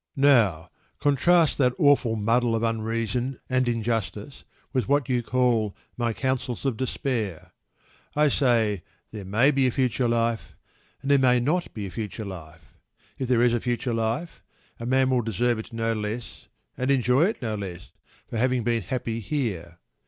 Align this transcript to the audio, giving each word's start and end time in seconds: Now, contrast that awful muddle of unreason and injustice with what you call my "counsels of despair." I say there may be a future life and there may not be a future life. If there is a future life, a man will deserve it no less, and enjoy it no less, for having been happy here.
Now, 0.15 0.71
contrast 0.99 1.59
that 1.59 1.73
awful 1.77 2.15
muddle 2.15 2.55
of 2.55 2.63
unreason 2.63 3.37
and 3.51 3.69
injustice 3.69 4.43
with 4.73 4.89
what 4.89 5.07
you 5.07 5.21
call 5.21 5.75
my 5.95 6.11
"counsels 6.11 6.65
of 6.65 6.75
despair." 6.75 7.51
I 8.15 8.29
say 8.29 8.81
there 9.11 9.25
may 9.25 9.51
be 9.51 9.67
a 9.67 9.71
future 9.71 10.07
life 10.07 10.55
and 11.03 11.11
there 11.11 11.19
may 11.19 11.39
not 11.39 11.71
be 11.75 11.85
a 11.85 11.91
future 11.91 12.25
life. 12.25 12.79
If 13.19 13.27
there 13.27 13.43
is 13.43 13.53
a 13.53 13.61
future 13.61 13.93
life, 13.93 14.41
a 14.79 14.87
man 14.87 15.11
will 15.11 15.21
deserve 15.21 15.59
it 15.59 15.71
no 15.71 15.93
less, 15.93 16.47
and 16.75 16.89
enjoy 16.89 17.25
it 17.25 17.39
no 17.43 17.53
less, 17.53 17.91
for 18.27 18.37
having 18.39 18.63
been 18.63 18.81
happy 18.81 19.19
here. 19.19 19.77